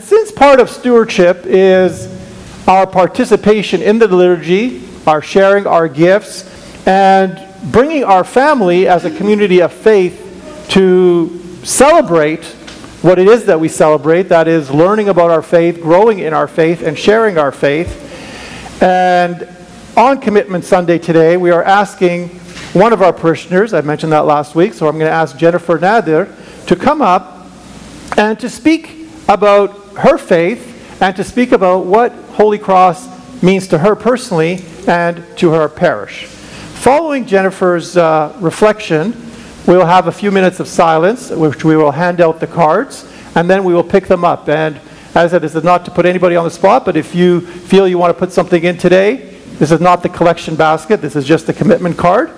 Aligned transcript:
Since 0.00 0.32
part 0.32 0.58
of 0.58 0.70
stewardship 0.70 1.46
is 1.46 2.08
our 2.66 2.84
participation 2.84 3.80
in 3.80 4.00
the 4.00 4.08
liturgy, 4.08 4.82
our 5.06 5.22
sharing 5.22 5.68
our 5.68 5.86
gifts, 5.86 6.84
and 6.84 7.40
bringing 7.70 8.02
our 8.02 8.24
family 8.24 8.88
as 8.88 9.04
a 9.04 9.16
community 9.16 9.62
of 9.62 9.72
faith 9.72 10.66
to 10.70 11.40
celebrate 11.62 12.44
what 13.02 13.20
it 13.20 13.28
is 13.28 13.44
that 13.44 13.60
we 13.60 13.68
celebrate 13.68 14.24
that 14.24 14.48
is, 14.48 14.68
learning 14.68 15.10
about 15.10 15.30
our 15.30 15.42
faith, 15.42 15.80
growing 15.80 16.18
in 16.18 16.34
our 16.34 16.48
faith, 16.48 16.82
and 16.82 16.98
sharing 16.98 17.38
our 17.38 17.52
faith. 17.52 18.82
And 18.82 19.48
on 19.96 20.20
Commitment 20.20 20.64
Sunday 20.64 20.98
today, 20.98 21.36
we 21.36 21.52
are 21.52 21.62
asking 21.62 22.30
one 22.72 22.92
of 22.92 23.00
our 23.00 23.12
parishioners, 23.12 23.72
I 23.72 23.80
mentioned 23.80 24.10
that 24.10 24.26
last 24.26 24.56
week, 24.56 24.74
so 24.74 24.88
I'm 24.88 24.98
going 24.98 25.08
to 25.08 25.16
ask 25.16 25.36
Jennifer 25.36 25.78
Nader 25.78 26.66
to 26.66 26.74
come 26.74 27.00
up 27.00 27.46
and 28.16 28.40
to 28.40 28.50
speak 28.50 29.06
about 29.28 29.83
her 29.96 30.18
faith 30.18 31.02
and 31.02 31.14
to 31.16 31.24
speak 31.24 31.52
about 31.52 31.86
what 31.86 32.12
Holy 32.12 32.58
Cross 32.58 33.42
means 33.42 33.68
to 33.68 33.78
her 33.78 33.94
personally 33.94 34.64
and 34.86 35.24
to 35.36 35.50
her 35.50 35.68
parish. 35.68 36.26
Following 36.26 37.26
Jennifer's 37.26 37.96
uh, 37.96 38.36
reflection, 38.40 39.12
we 39.66 39.76
will 39.76 39.86
have 39.86 40.06
a 40.06 40.12
few 40.12 40.30
minutes 40.30 40.60
of 40.60 40.68
silence, 40.68 41.30
which 41.30 41.64
we 41.64 41.76
will 41.76 41.92
hand 41.92 42.20
out 42.20 42.40
the 42.40 42.46
cards, 42.46 43.10
and 43.34 43.48
then 43.48 43.64
we 43.64 43.72
will 43.72 43.84
pick 43.84 44.06
them 44.06 44.24
up. 44.24 44.48
And 44.48 44.76
as 45.14 45.16
I 45.16 45.28
said, 45.28 45.42
this 45.42 45.54
is 45.54 45.64
not 45.64 45.84
to 45.86 45.90
put 45.90 46.06
anybody 46.06 46.36
on 46.36 46.44
the 46.44 46.50
spot, 46.50 46.84
but 46.84 46.96
if 46.96 47.14
you 47.14 47.40
feel 47.40 47.88
you 47.88 47.98
want 47.98 48.14
to 48.14 48.18
put 48.18 48.32
something 48.32 48.62
in 48.62 48.76
today, 48.76 49.38
this 49.58 49.70
is 49.70 49.80
not 49.80 50.02
the 50.02 50.08
collection 50.08 50.56
basket, 50.56 51.00
this 51.00 51.16
is 51.16 51.24
just 51.24 51.46
the 51.46 51.52
commitment 51.52 51.96
card. 51.96 52.30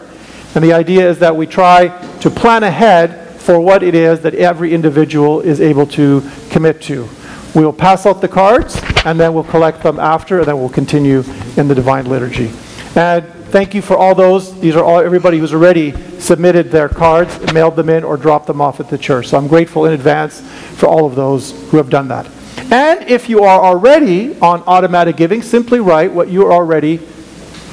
And 0.54 0.62
the 0.62 0.72
idea 0.72 1.08
is 1.08 1.18
that 1.18 1.34
we 1.34 1.46
try 1.46 1.88
to 2.20 2.30
plan 2.30 2.62
ahead 2.62 3.40
for 3.40 3.58
what 3.60 3.82
it 3.82 3.94
is 3.94 4.20
that 4.20 4.34
every 4.34 4.72
individual 4.74 5.40
is 5.40 5.60
able 5.60 5.86
to 5.86 6.22
commit 6.50 6.80
to. 6.82 7.08
We 7.56 7.64
will 7.64 7.72
pass 7.72 8.04
out 8.04 8.20
the 8.20 8.28
cards, 8.28 8.78
and 9.06 9.18
then 9.18 9.32
we'll 9.32 9.44
collect 9.44 9.82
them 9.82 9.98
after, 9.98 10.40
and 10.40 10.46
then 10.46 10.58
we'll 10.58 10.68
continue 10.68 11.24
in 11.56 11.68
the 11.68 11.74
Divine 11.74 12.04
Liturgy. 12.04 12.50
And 12.94 13.26
thank 13.46 13.72
you 13.72 13.80
for 13.80 13.96
all 13.96 14.14
those. 14.14 14.60
These 14.60 14.76
are 14.76 14.84
all 14.84 14.98
everybody 14.98 15.38
who's 15.38 15.54
already 15.54 15.92
submitted 16.20 16.70
their 16.70 16.90
cards, 16.90 17.50
mailed 17.54 17.76
them 17.76 17.88
in, 17.88 18.04
or 18.04 18.18
dropped 18.18 18.46
them 18.46 18.60
off 18.60 18.78
at 18.78 18.90
the 18.90 18.98
church. 18.98 19.28
So 19.28 19.38
I'm 19.38 19.48
grateful 19.48 19.86
in 19.86 19.94
advance 19.94 20.42
for 20.76 20.86
all 20.86 21.06
of 21.06 21.14
those 21.14 21.52
who 21.70 21.78
have 21.78 21.88
done 21.88 22.08
that. 22.08 22.28
And 22.70 23.08
if 23.08 23.26
you 23.26 23.40
are 23.40 23.64
already 23.64 24.38
on 24.40 24.62
automatic 24.66 25.16
giving, 25.16 25.40
simply 25.40 25.80
write 25.80 26.12
what 26.12 26.28
you 26.28 26.44
are 26.44 26.52
already 26.52 26.98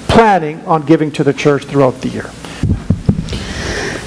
planning 0.07 0.61
on 0.65 0.85
giving 0.85 1.11
to 1.11 1.25
the 1.25 1.33
church 1.33 1.65
throughout 1.65 1.99
the 1.99 2.07
year. 2.07 2.29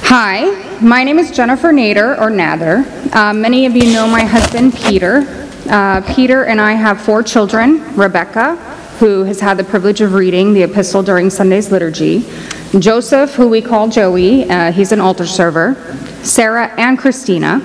Hi, 0.08 0.80
my 0.80 1.04
name 1.04 1.18
is 1.18 1.30
Jennifer 1.32 1.68
Nader, 1.68 2.18
or 2.18 2.30
Nather. 2.30 2.84
Uh, 3.12 3.34
many 3.34 3.66
of 3.66 3.76
you 3.76 3.92
know 3.92 4.08
my 4.08 4.24
husband, 4.24 4.74
Peter. 4.74 5.45
Uh, 5.68 6.00
Peter 6.14 6.44
and 6.44 6.60
I 6.60 6.74
have 6.74 7.00
four 7.00 7.24
children 7.24 7.82
Rebecca, 7.96 8.54
who 9.00 9.24
has 9.24 9.40
had 9.40 9.56
the 9.56 9.64
privilege 9.64 10.00
of 10.00 10.14
reading 10.14 10.54
the 10.54 10.62
epistle 10.62 11.02
during 11.02 11.28
Sunday's 11.28 11.72
liturgy, 11.72 12.24
Joseph, 12.78 13.34
who 13.34 13.48
we 13.48 13.60
call 13.60 13.88
Joey, 13.88 14.48
uh, 14.48 14.70
he's 14.70 14.92
an 14.92 15.00
altar 15.00 15.26
server, 15.26 15.74
Sarah, 16.22 16.72
and 16.78 16.98
Christina. 16.98 17.62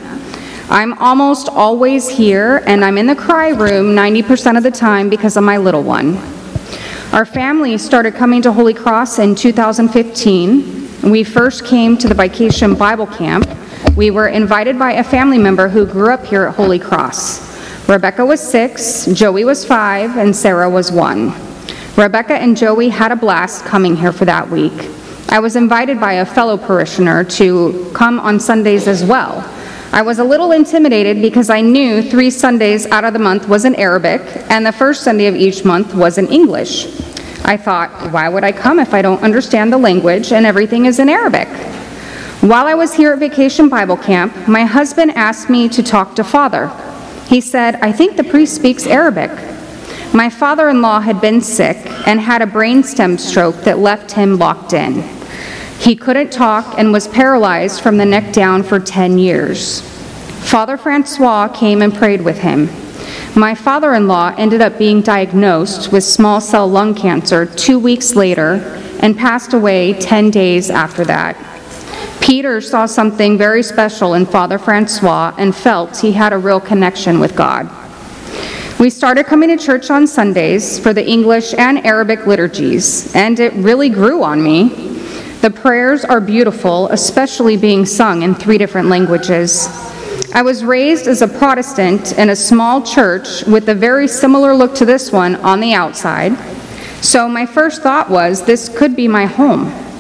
I'm 0.70 0.94
almost 1.00 1.50
always 1.50 2.10
here, 2.10 2.64
and 2.66 2.84
I'm 2.84 2.98
in 2.98 3.06
the 3.06 3.16
cry 3.16 3.50
room 3.50 3.96
90% 3.96 4.58
of 4.58 4.64
the 4.64 4.72
time 4.72 5.10
because 5.10 5.38
of 5.38 5.44
my 5.44 5.58
little 5.58 5.84
one. 5.84 6.18
Our 7.14 7.26
family 7.26 7.78
started 7.78 8.16
coming 8.16 8.42
to 8.44 8.52
Holy 8.52 8.74
Cross 8.74 9.20
in 9.20 9.36
2015. 9.36 11.12
We 11.12 11.24
first 11.24 11.66
came 11.66 11.98
to 11.98 12.08
the 12.08 12.16
Vacation 12.16 12.74
Bible 12.74 13.08
Camp. 13.08 13.46
We 13.96 14.12
were 14.12 14.30
invited 14.30 14.80
by 14.80 14.94
a 14.94 15.04
family 15.04 15.38
member 15.38 15.68
who 15.68 15.86
grew 15.86 16.12
up 16.12 16.26
here 16.26 16.44
at 16.44 16.56
Holy 16.56 16.80
Cross. 16.80 17.51
Rebecca 17.88 18.26
was 18.26 18.40
six, 18.40 19.06
Joey 19.08 19.44
was 19.44 19.66
five, 19.66 20.18
and 20.18 20.36
Sarah 20.36 20.70
was 20.70 20.92
one. 20.92 21.34
Rebecca 21.98 22.34
and 22.34 22.56
Joey 22.56 22.90
had 22.90 23.12
a 23.12 23.16
blast 23.16 23.66
coming 23.66 23.96
here 23.96 24.14
for 24.14 24.26
that 24.26 24.50
week. 24.50 24.90
I 25.30 25.40
was 25.40 25.56
invited 25.56 26.00
by 26.00 26.14
a 26.14 26.26
fellow 26.26 26.58
parishioner 26.58 27.23
to 27.23 27.92
come 27.94 28.20
on 28.20 28.39
Sundays 28.39 28.88
as 28.88 29.04
well. 29.04 29.44
I 29.94 30.02
was 30.02 30.20
a 30.20 30.23
little 30.23 30.54
intimidated 30.54 31.22
because 31.22 31.50
I 31.50 31.60
knew 31.60 32.02
three 32.02 32.30
Sundays 32.30 32.86
out 32.88 33.04
of 33.04 33.11
the 33.11 33.20
month 33.20 33.50
was 33.50 33.66
in 33.66 33.76
Arabic, 33.76 34.22
and 34.50 34.66
the 34.66 34.72
first 34.72 35.04
Sunday 35.04 35.28
of 35.28 35.36
each 35.36 35.66
month 35.66 35.94
was 35.94 36.17
in 36.17 36.28
English. 36.28 36.86
I 37.44 37.58
thought, 37.58 37.89
why 38.11 38.30
would 38.30 38.44
I 38.45 38.54
come 38.54 38.80
if 38.80 38.94
I 38.94 39.02
don't 39.02 39.22
understand 39.22 39.73
the 39.73 39.78
language 39.78 40.32
and 40.32 40.45
everything 40.45 40.86
is 40.86 41.00
in 41.00 41.10
Arabic? 41.10 41.50
While 42.42 42.67
I 42.67 42.73
was 42.73 42.94
here 42.94 43.14
at 43.14 43.20
Vacation 43.20 43.67
Bible 43.67 43.98
Camp, 43.98 44.48
my 44.48 44.64
husband 44.64 45.11
asked 45.11 45.50
me 45.50 45.67
to 45.70 45.84
talk 45.84 46.16
to 46.16 46.23
Father. 46.23 46.72
He 47.31 47.39
said, 47.39 47.75
I 47.75 47.93
think 47.93 48.17
the 48.17 48.25
priest 48.25 48.53
speaks 48.55 48.86
Arabic. 48.86 49.31
My 50.14 50.30
father 50.30 50.67
in 50.67 50.81
law 50.81 50.99
had 50.99 51.21
been 51.21 51.39
sick 51.39 51.77
and 52.05 52.19
had 52.19 52.42
a 52.42 52.45
brainstem 52.45 53.17
stroke 53.17 53.55
that 53.61 53.80
left 53.80 54.11
him 54.11 54.37
locked 54.37 54.73
in. 54.73 55.02
He 55.80 55.95
couldn't 55.95 56.33
talk 56.33 56.77
and 56.77 56.92
was 56.92 57.08
paralyzed 57.08 57.80
from 57.80 57.95
the 57.95 58.05
neck 58.05 58.33
down 58.33 58.64
for 58.64 58.81
10 58.81 59.17
years. 59.17 59.80
Father 60.42 60.75
Francois 60.75 61.47
came 61.47 61.81
and 61.81 61.95
prayed 61.95 62.19
with 62.21 62.39
him. 62.39 62.65
My 63.33 63.55
father 63.55 63.93
in 63.93 64.09
law 64.09 64.36
ended 64.37 64.59
up 64.59 64.77
being 64.77 65.02
diagnosed 65.02 65.89
with 65.89 66.03
small 66.03 66.42
cell 66.42 66.67
lung 66.67 66.93
cancer 66.93 67.45
two 67.45 67.80
weeks 67.80 68.13
later 68.13 68.55
and 68.99 69.17
passed 69.17 69.53
away 69.53 69.93
10 69.93 70.31
days 70.31 70.69
after 70.69 71.05
that. 71.05 71.37
Peter 72.21 72.61
saw 72.61 72.86
something 72.86 73.36
very 73.36 73.64
special 73.64 74.14
in 74.14 74.27
Father 74.27 74.59
Francois 74.59 75.33
and 75.39 75.55
felt 75.55 75.98
he 75.98 76.11
had 76.11 76.32
a 76.32 76.37
real 76.37 76.59
connection 76.59 77.20
with 77.20 77.36
God. 77.36 77.67
We 78.80 78.92
started 78.92 79.26
coming 79.26 79.49
to 79.49 79.58
church 79.58 79.89
on 79.89 80.05
Sundays 80.05 80.80
for 80.80 80.93
the 80.93 81.05
English 81.05 81.54
and 81.55 81.86
Arabic 81.86 82.27
liturgies, 82.27 83.14
and 83.15 83.39
it 83.39 83.54
really 83.54 83.89
grew 83.89 84.23
on 84.23 84.42
me. 84.42 84.70
The 85.42 85.49
prayers 85.49 86.05
are 86.05 86.21
beautiful, 86.21 86.87
especially 86.89 87.58
being 87.58 87.86
sung 87.87 88.21
in 88.21 88.36
three 88.36 88.60
different 88.60 88.87
languages. 88.87 89.67
I 90.33 90.43
was 90.43 90.64
raised 90.64 91.08
as 91.08 91.23
a 91.23 91.27
Protestant 91.27 92.17
in 92.20 92.30
a 92.30 92.36
small 92.36 92.83
church 92.83 93.43
with 93.45 93.67
a 93.70 93.76
very 93.76 94.08
similar 94.08 94.54
look 94.54 94.76
to 94.76 94.86
this 94.86 95.11
one 95.11 95.36
on 95.37 95.60
the 95.60 95.73
outside, 95.73 96.37
so 97.04 97.27
my 97.27 97.48
first 97.48 97.81
thought 97.81 98.11
was 98.11 98.45
this 98.45 98.70
could 98.70 98.95
be 98.95 99.08
my 99.08 99.26
home. 99.26 99.91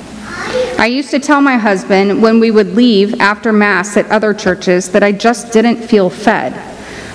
I 0.81 0.87
used 0.87 1.11
to 1.11 1.19
tell 1.19 1.41
my 1.41 1.57
husband 1.57 2.21
when 2.21 2.39
we 2.39 2.51
would 2.51 2.75
leave 2.75 3.19
after 3.21 3.53
Mass 3.53 3.95
at 3.95 4.09
other 4.09 4.33
churches 4.33 4.89
that 4.91 5.03
I 5.03 5.11
just 5.11 5.53
didn't 5.53 5.77
feel 5.77 6.09
fed. 6.09 6.53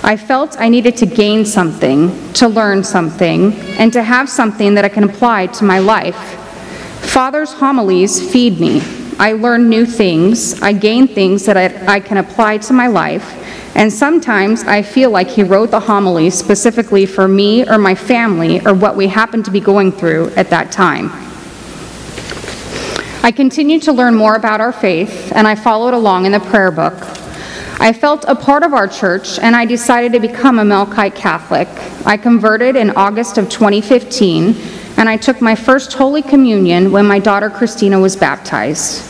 I 0.03 0.15
felt 0.15 0.59
I 0.59 0.69
needed 0.69 0.95
to 0.97 1.05
gain 1.05 1.45
something, 1.45 2.31
to 2.33 2.47
learn 2.47 2.83
something, 2.83 3.53
and 3.77 3.91
to 3.93 4.01
have 4.01 4.29
something 4.29 4.73
that 4.75 4.85
I 4.85 4.89
can 4.89 5.03
apply 5.03 5.47
to 5.47 5.65
my 5.65 5.79
life. 5.79 6.15
Father's 7.11 7.51
homilies 7.53 8.31
feed 8.31 8.59
me. 8.59 8.81
I 9.19 9.33
learn 9.33 9.67
new 9.69 9.85
things, 9.85 10.61
I 10.61 10.73
gain 10.73 11.07
things 11.07 11.45
that 11.45 11.57
I, 11.57 11.95
I 11.95 11.99
can 11.99 12.17
apply 12.17 12.59
to 12.59 12.73
my 12.73 12.87
life, 12.87 13.25
and 13.75 13.91
sometimes 13.91 14.63
I 14.63 14.81
feel 14.81 15.09
like 15.09 15.27
he 15.27 15.43
wrote 15.43 15.71
the 15.71 15.79
homilies 15.79 16.35
specifically 16.35 17.05
for 17.05 17.27
me 17.27 17.67
or 17.67 17.77
my 17.77 17.95
family 17.95 18.65
or 18.65 18.73
what 18.73 18.95
we 18.95 19.07
happen 19.07 19.43
to 19.43 19.51
be 19.51 19.59
going 19.59 19.91
through 19.91 20.29
at 20.35 20.49
that 20.51 20.71
time. 20.71 21.26
I 23.27 23.31
continued 23.31 23.81
to 23.81 23.91
learn 23.91 24.15
more 24.15 24.37
about 24.37 24.61
our 24.61 24.71
faith, 24.71 25.33
and 25.35 25.45
I 25.45 25.53
followed 25.53 25.93
along 25.93 26.25
in 26.25 26.31
the 26.31 26.39
prayer 26.39 26.71
book. 26.71 26.93
I 27.77 27.91
felt 27.91 28.23
a 28.25 28.33
part 28.33 28.63
of 28.63 28.71
our 28.71 28.87
church, 28.87 29.37
and 29.39 29.53
I 29.53 29.65
decided 29.65 30.13
to 30.13 30.21
become 30.21 30.59
a 30.59 30.63
Melkite 30.63 31.13
Catholic. 31.13 31.67
I 32.05 32.15
converted 32.15 32.77
in 32.77 32.91
August 32.91 33.37
of 33.37 33.49
2015, 33.49 34.55
and 34.95 35.09
I 35.09 35.17
took 35.17 35.41
my 35.41 35.55
first 35.55 35.91
Holy 35.91 36.21
Communion 36.21 36.89
when 36.89 37.05
my 37.05 37.19
daughter 37.19 37.49
Christina 37.49 37.99
was 37.99 38.15
baptized. 38.15 39.03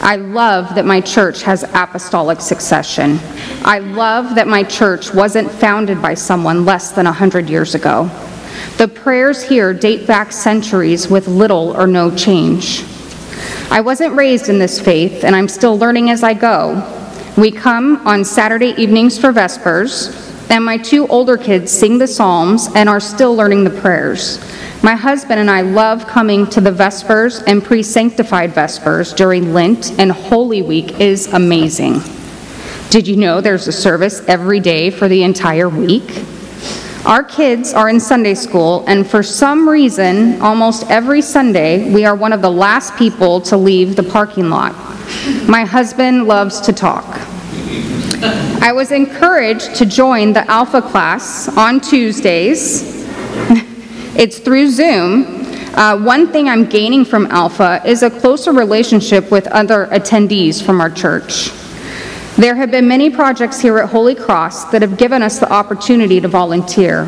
I 0.00 0.16
love 0.16 0.74
that 0.74 0.86
my 0.86 1.02
church 1.02 1.42
has 1.42 1.62
apostolic 1.62 2.40
succession. 2.40 3.18
I 3.62 3.80
love 3.80 4.36
that 4.36 4.48
my 4.48 4.62
church 4.62 5.12
wasn't 5.12 5.50
founded 5.50 6.00
by 6.00 6.14
someone 6.14 6.64
less 6.64 6.92
than 6.92 7.04
100 7.04 7.50
years 7.50 7.74
ago. 7.74 8.04
The 8.78 8.88
prayers 8.88 9.42
here 9.42 9.74
date 9.74 10.06
back 10.06 10.32
centuries 10.32 11.08
with 11.08 11.28
little 11.28 11.76
or 11.76 11.86
no 11.86 12.10
change. 12.16 12.86
I 13.72 13.80
wasn't 13.80 14.16
raised 14.16 14.48
in 14.48 14.58
this 14.58 14.80
faith, 14.80 15.22
and 15.22 15.36
I'm 15.36 15.46
still 15.46 15.78
learning 15.78 16.10
as 16.10 16.24
I 16.24 16.34
go. 16.34 16.82
We 17.38 17.52
come 17.52 18.04
on 18.04 18.24
Saturday 18.24 18.74
evenings 18.76 19.16
for 19.16 19.30
Vespers, 19.30 20.50
and 20.50 20.64
my 20.64 20.76
two 20.76 21.06
older 21.06 21.36
kids 21.36 21.70
sing 21.70 21.96
the 21.96 22.08
Psalms 22.08 22.68
and 22.74 22.88
are 22.88 22.98
still 22.98 23.36
learning 23.36 23.62
the 23.62 23.70
prayers. 23.70 24.40
My 24.82 24.96
husband 24.96 25.38
and 25.38 25.48
I 25.48 25.60
love 25.60 26.08
coming 26.08 26.48
to 26.48 26.60
the 26.60 26.72
Vespers 26.72 27.44
and 27.46 27.62
pre 27.62 27.84
sanctified 27.84 28.50
Vespers 28.50 29.14
during 29.14 29.54
Lent, 29.54 29.96
and 30.00 30.10
Holy 30.10 30.62
Week 30.62 30.98
is 30.98 31.28
amazing. 31.28 32.00
Did 32.90 33.06
you 33.06 33.16
know 33.16 33.40
there's 33.40 33.68
a 33.68 33.72
service 33.72 34.20
every 34.26 34.58
day 34.58 34.90
for 34.90 35.06
the 35.06 35.22
entire 35.22 35.68
week? 35.68 36.24
Our 37.06 37.22
kids 37.24 37.72
are 37.72 37.88
in 37.88 37.98
Sunday 37.98 38.34
school, 38.34 38.84
and 38.86 39.06
for 39.06 39.22
some 39.22 39.66
reason, 39.66 40.40
almost 40.42 40.88
every 40.90 41.22
Sunday, 41.22 41.90
we 41.94 42.04
are 42.04 42.14
one 42.14 42.34
of 42.34 42.42
the 42.42 42.50
last 42.50 42.94
people 42.96 43.40
to 43.42 43.56
leave 43.56 43.96
the 43.96 44.02
parking 44.02 44.50
lot. 44.50 44.74
My 45.48 45.64
husband 45.64 46.26
loves 46.26 46.60
to 46.60 46.74
talk. 46.74 47.06
I 48.62 48.72
was 48.74 48.92
encouraged 48.92 49.76
to 49.76 49.86
join 49.86 50.34
the 50.34 50.48
Alpha 50.50 50.82
class 50.82 51.48
on 51.48 51.80
Tuesdays. 51.80 52.82
it's 54.14 54.38
through 54.38 54.68
Zoom. 54.68 55.24
Uh, 55.74 55.98
one 55.98 56.30
thing 56.30 56.50
I'm 56.50 56.66
gaining 56.66 57.06
from 57.06 57.26
Alpha 57.28 57.80
is 57.86 58.02
a 58.02 58.10
closer 58.10 58.52
relationship 58.52 59.30
with 59.30 59.46
other 59.46 59.86
attendees 59.86 60.62
from 60.62 60.82
our 60.82 60.90
church. 60.90 61.50
There 62.40 62.54
have 62.54 62.70
been 62.70 62.88
many 62.88 63.10
projects 63.10 63.60
here 63.60 63.76
at 63.80 63.90
Holy 63.90 64.14
Cross 64.14 64.70
that 64.70 64.80
have 64.80 64.96
given 64.96 65.20
us 65.20 65.38
the 65.38 65.52
opportunity 65.52 66.22
to 66.22 66.26
volunteer. 66.26 67.04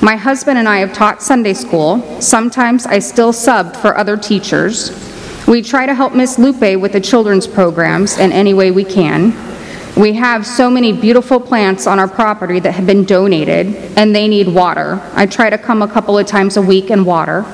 My 0.00 0.16
husband 0.16 0.56
and 0.56 0.66
I 0.66 0.78
have 0.78 0.94
taught 0.94 1.22
Sunday 1.22 1.52
school. 1.52 2.00
Sometimes 2.22 2.86
I 2.86 2.98
still 3.00 3.34
sub 3.34 3.76
for 3.76 3.94
other 3.98 4.16
teachers. 4.16 4.90
We 5.46 5.60
try 5.60 5.84
to 5.84 5.94
help 5.94 6.14
Miss 6.14 6.38
Lupe 6.38 6.80
with 6.80 6.92
the 6.92 7.02
children's 7.02 7.46
programs 7.46 8.16
in 8.16 8.32
any 8.32 8.54
way 8.54 8.70
we 8.70 8.82
can. 8.82 9.34
We 9.94 10.14
have 10.14 10.46
so 10.46 10.70
many 10.70 10.94
beautiful 10.94 11.38
plants 11.38 11.86
on 11.86 11.98
our 11.98 12.08
property 12.08 12.58
that 12.60 12.72
have 12.72 12.86
been 12.86 13.04
donated, 13.04 13.66
and 13.98 14.16
they 14.16 14.26
need 14.26 14.48
water. 14.48 15.02
I 15.12 15.26
try 15.26 15.50
to 15.50 15.58
come 15.58 15.82
a 15.82 15.86
couple 15.86 16.16
of 16.16 16.26
times 16.26 16.56
a 16.56 16.62
week 16.62 16.88
and 16.88 17.04
water. 17.04 17.44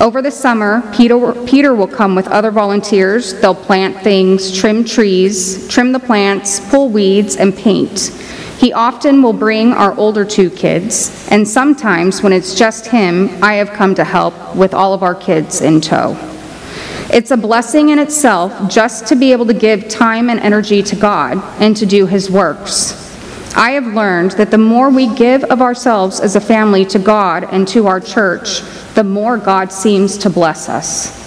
Over 0.00 0.22
the 0.22 0.30
summer, 0.30 0.82
Peter, 0.94 1.32
Peter 1.46 1.74
will 1.74 1.88
come 1.88 2.14
with 2.14 2.28
other 2.28 2.50
volunteers. 2.50 3.34
They'll 3.40 3.54
plant 3.54 4.02
things, 4.02 4.56
trim 4.56 4.84
trees, 4.84 5.68
trim 5.68 5.92
the 5.92 6.00
plants, 6.00 6.60
pull 6.70 6.88
weeds, 6.88 7.36
and 7.36 7.54
paint. 7.56 8.08
He 8.58 8.72
often 8.72 9.22
will 9.22 9.32
bring 9.32 9.72
our 9.72 9.96
older 9.96 10.24
two 10.24 10.50
kids, 10.50 11.28
and 11.30 11.46
sometimes 11.46 12.22
when 12.22 12.32
it's 12.32 12.54
just 12.54 12.86
him, 12.86 13.28
I 13.42 13.54
have 13.54 13.70
come 13.70 13.94
to 13.96 14.04
help 14.04 14.56
with 14.56 14.74
all 14.74 14.94
of 14.94 15.02
our 15.02 15.14
kids 15.14 15.60
in 15.60 15.80
tow. 15.80 16.16
It's 17.12 17.30
a 17.30 17.36
blessing 17.36 17.90
in 17.90 17.98
itself 17.98 18.68
just 18.68 19.06
to 19.08 19.14
be 19.14 19.30
able 19.30 19.46
to 19.46 19.54
give 19.54 19.88
time 19.88 20.30
and 20.30 20.40
energy 20.40 20.82
to 20.82 20.96
God 20.96 21.38
and 21.60 21.76
to 21.76 21.86
do 21.86 22.06
His 22.06 22.30
works. 22.30 23.03
I 23.56 23.70
have 23.72 23.86
learned 23.86 24.32
that 24.32 24.50
the 24.50 24.58
more 24.58 24.90
we 24.90 25.14
give 25.14 25.44
of 25.44 25.62
ourselves 25.62 26.20
as 26.20 26.34
a 26.34 26.40
family 26.40 26.84
to 26.86 26.98
God 26.98 27.44
and 27.44 27.68
to 27.68 27.86
our 27.86 28.00
church, 28.00 28.62
the 28.94 29.04
more 29.04 29.38
God 29.38 29.72
seems 29.72 30.18
to 30.18 30.30
bless 30.30 30.68
us. 30.68 31.22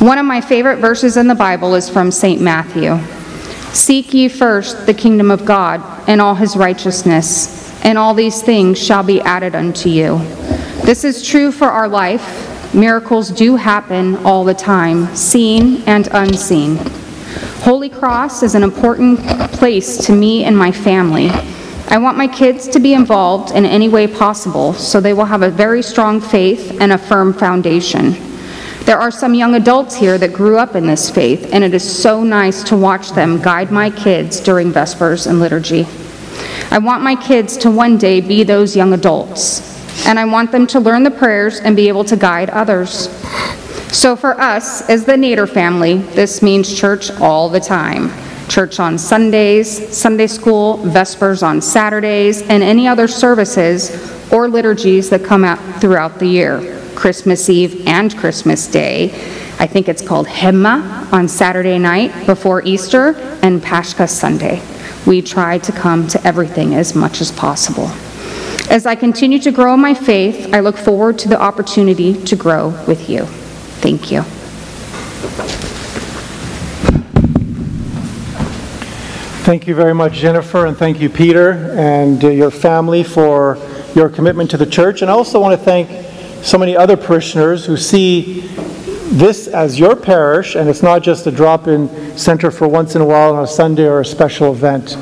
One 0.00 0.18
of 0.18 0.24
my 0.24 0.40
favorite 0.40 0.78
verses 0.78 1.16
in 1.16 1.26
the 1.26 1.34
Bible 1.34 1.74
is 1.74 1.90
from 1.90 2.10
St. 2.10 2.40
Matthew 2.40 2.98
Seek 3.72 4.12
ye 4.12 4.28
first 4.28 4.86
the 4.86 4.94
kingdom 4.94 5.30
of 5.30 5.44
God 5.44 5.80
and 6.08 6.20
all 6.20 6.34
his 6.34 6.56
righteousness, 6.56 7.84
and 7.84 7.96
all 7.96 8.14
these 8.14 8.42
things 8.42 8.84
shall 8.84 9.04
be 9.04 9.20
added 9.20 9.54
unto 9.54 9.88
you. 9.88 10.18
This 10.84 11.04
is 11.04 11.24
true 11.24 11.52
for 11.52 11.68
our 11.68 11.88
life. 11.88 12.74
Miracles 12.74 13.30
do 13.30 13.56
happen 13.56 14.16
all 14.26 14.44
the 14.44 14.54
time, 14.54 15.14
seen 15.14 15.82
and 15.86 16.08
unseen. 16.12 16.78
Holy 17.62 17.90
Cross 17.90 18.42
is 18.42 18.54
an 18.54 18.62
important 18.62 19.20
place 19.52 20.06
to 20.06 20.14
me 20.14 20.44
and 20.44 20.56
my 20.56 20.72
family. 20.72 21.28
I 21.88 21.98
want 21.98 22.16
my 22.16 22.26
kids 22.26 22.66
to 22.68 22.80
be 22.80 22.94
involved 22.94 23.54
in 23.54 23.66
any 23.66 23.86
way 23.86 24.06
possible 24.06 24.72
so 24.72 24.98
they 24.98 25.12
will 25.12 25.26
have 25.26 25.42
a 25.42 25.50
very 25.50 25.82
strong 25.82 26.22
faith 26.22 26.80
and 26.80 26.90
a 26.90 26.96
firm 26.96 27.34
foundation. 27.34 28.12
There 28.86 28.98
are 28.98 29.10
some 29.10 29.34
young 29.34 29.56
adults 29.56 29.94
here 29.94 30.16
that 30.16 30.32
grew 30.32 30.56
up 30.56 30.74
in 30.74 30.86
this 30.86 31.10
faith, 31.10 31.52
and 31.52 31.62
it 31.62 31.74
is 31.74 31.84
so 31.84 32.24
nice 32.24 32.64
to 32.64 32.78
watch 32.78 33.10
them 33.10 33.42
guide 33.42 33.70
my 33.70 33.90
kids 33.90 34.40
during 34.40 34.72
Vespers 34.72 35.26
and 35.26 35.38
liturgy. 35.38 35.86
I 36.70 36.78
want 36.78 37.02
my 37.02 37.14
kids 37.14 37.58
to 37.58 37.70
one 37.70 37.98
day 37.98 38.22
be 38.22 38.42
those 38.42 38.74
young 38.74 38.94
adults, 38.94 39.60
and 40.06 40.18
I 40.18 40.24
want 40.24 40.50
them 40.50 40.66
to 40.68 40.80
learn 40.80 41.02
the 41.02 41.10
prayers 41.10 41.60
and 41.60 41.76
be 41.76 41.88
able 41.88 42.04
to 42.04 42.16
guide 42.16 42.48
others. 42.48 43.08
So 43.92 44.14
for 44.14 44.40
us, 44.40 44.88
as 44.88 45.04
the 45.04 45.14
Nader 45.14 45.48
family, 45.48 45.98
this 45.98 46.42
means 46.42 46.78
church 46.78 47.10
all 47.20 47.48
the 47.48 47.58
time. 47.58 48.10
Church 48.48 48.78
on 48.78 48.96
Sundays, 48.96 49.96
Sunday 49.96 50.28
school, 50.28 50.78
Vespers 50.78 51.42
on 51.42 51.60
Saturdays, 51.60 52.42
and 52.42 52.62
any 52.62 52.86
other 52.86 53.08
services 53.08 53.90
or 54.32 54.48
liturgies 54.48 55.10
that 55.10 55.24
come 55.24 55.44
out 55.44 55.58
throughout 55.80 56.20
the 56.20 56.26
year. 56.26 56.80
Christmas 56.94 57.50
Eve 57.50 57.84
and 57.88 58.16
Christmas 58.16 58.68
Day. 58.68 59.06
I 59.58 59.66
think 59.66 59.88
it's 59.88 60.06
called 60.06 60.28
Hema 60.28 61.12
on 61.12 61.26
Saturday 61.26 61.78
night 61.78 62.26
before 62.26 62.62
Easter 62.62 63.14
and 63.42 63.60
Pashka 63.60 64.08
Sunday. 64.08 64.62
We 65.04 65.20
try 65.20 65.58
to 65.58 65.72
come 65.72 66.06
to 66.08 66.24
everything 66.26 66.74
as 66.74 66.94
much 66.94 67.20
as 67.20 67.32
possible. 67.32 67.88
As 68.70 68.86
I 68.86 68.94
continue 68.94 69.40
to 69.40 69.50
grow 69.50 69.74
in 69.74 69.80
my 69.80 69.94
faith, 69.94 70.54
I 70.54 70.60
look 70.60 70.76
forward 70.76 71.18
to 71.20 71.28
the 71.28 71.40
opportunity 71.40 72.14
to 72.24 72.36
grow 72.36 72.68
with 72.86 73.10
you. 73.10 73.26
Thank 73.80 74.10
you. 74.10 74.22
Thank 79.42 79.66
you 79.66 79.74
very 79.74 79.94
much, 79.94 80.12
Jennifer, 80.12 80.66
and 80.66 80.76
thank 80.76 81.00
you, 81.00 81.08
Peter, 81.08 81.52
and 81.76 82.22
uh, 82.22 82.28
your 82.28 82.50
family 82.50 83.02
for 83.02 83.58
your 83.94 84.08
commitment 84.08 84.50
to 84.50 84.56
the 84.56 84.66
church. 84.66 85.02
And 85.02 85.10
I 85.10 85.14
also 85.14 85.40
want 85.40 85.58
to 85.58 85.64
thank 85.64 85.88
so 86.44 86.58
many 86.58 86.76
other 86.76 86.96
parishioners 86.96 87.64
who 87.64 87.76
see 87.76 88.42
this 89.10 89.48
as 89.48 89.78
your 89.78 89.96
parish, 89.96 90.54
and 90.54 90.68
it's 90.68 90.82
not 90.82 91.02
just 91.02 91.26
a 91.26 91.32
drop 91.32 91.66
in 91.66 92.16
center 92.16 92.50
for 92.50 92.68
once 92.68 92.94
in 92.94 93.02
a 93.02 93.04
while 93.04 93.34
on 93.34 93.42
a 93.42 93.46
Sunday 93.46 93.88
or 93.88 94.00
a 94.00 94.04
special 94.04 94.52
event, 94.52 94.96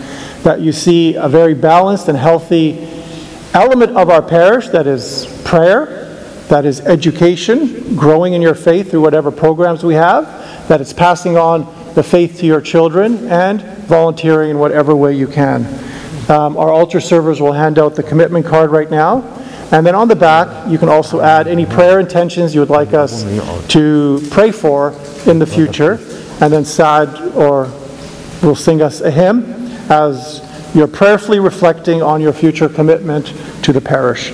that 0.44 0.60
you 0.60 0.72
see 0.72 1.14
a 1.16 1.28
very 1.28 1.52
balanced 1.52 2.08
and 2.08 2.16
healthy 2.16 2.88
element 3.52 3.96
of 3.96 4.08
our 4.08 4.22
parish 4.22 4.68
that 4.68 4.86
is 4.86 5.26
prayer, 5.44 6.07
that 6.48 6.64
is 6.64 6.80
education, 6.80 7.96
growing 7.96 8.32
in 8.32 8.42
your 8.42 8.54
faith 8.54 8.90
through 8.90 9.02
whatever 9.02 9.30
programs 9.30 9.84
we 9.84 9.94
have, 9.94 10.24
that 10.68 10.80
it's 10.80 10.92
passing 10.92 11.36
on 11.36 11.62
the 11.94 12.02
faith 12.02 12.38
to 12.38 12.46
your 12.46 12.60
children, 12.60 13.28
and 13.28 13.62
volunteering 13.86 14.50
in 14.50 14.58
whatever 14.58 14.94
way 14.94 15.14
you 15.14 15.26
can. 15.26 15.64
Um, 16.30 16.56
our 16.56 16.70
altar 16.70 17.00
servers 17.00 17.40
will 17.40 17.52
hand 17.52 17.78
out 17.78 17.94
the 17.94 18.02
commitment 18.02 18.44
card 18.46 18.70
right 18.70 18.90
now. 18.90 19.22
And 19.72 19.86
then 19.86 19.94
on 19.94 20.08
the 20.08 20.16
back, 20.16 20.70
you 20.70 20.78
can 20.78 20.88
also 20.88 21.20
add 21.20 21.46
any 21.46 21.66
prayer 21.66 22.00
intentions 22.00 22.54
you 22.54 22.60
would 22.60 22.70
like 22.70 22.94
us 22.94 23.24
to 23.68 24.22
pray 24.30 24.50
for 24.50 24.92
in 25.26 25.38
the 25.38 25.46
future. 25.46 25.98
And 26.40 26.52
then 26.52 26.64
Sad 26.64 27.34
or 27.34 27.64
will 28.42 28.54
sing 28.54 28.80
us 28.80 29.00
a 29.00 29.10
hymn 29.10 29.52
as 29.90 30.42
you're 30.74 30.88
prayerfully 30.88 31.38
reflecting 31.40 32.02
on 32.02 32.20
your 32.20 32.32
future 32.32 32.68
commitment 32.68 33.34
to 33.62 33.72
the 33.72 33.80
parish. 33.80 34.32